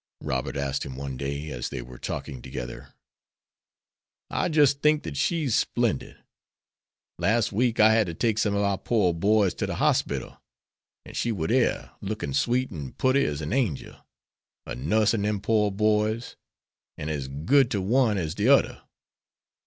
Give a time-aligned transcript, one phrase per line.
[0.21, 2.95] Robert asked him one day, as they were talking together.
[4.31, 6.17] "I jis' think dat she's splendid.
[7.19, 10.41] Las' week I had to take some of our pore boys to de hospital,
[11.05, 13.95] an' she war dere, lookin' sweet an' putty ez an angel,
[14.65, 16.35] a nussin' dem pore boys,
[16.97, 18.81] an' ez good to one ez de oder.